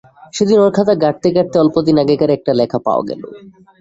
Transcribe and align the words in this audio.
সেদিন 0.33 0.57
ওর 0.59 0.71
খাতা 0.77 0.93
ঘাঁটতে 1.03 1.27
ঘাঁটতে 1.35 1.57
অল্পদিন 1.59 1.95
আগেকার 2.03 2.31
একটা 2.37 2.51
লেখা 2.59 2.79
পাওয়া 2.85 3.03
গেল। 3.09 3.21